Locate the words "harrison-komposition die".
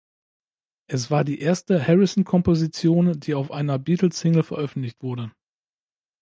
1.85-3.35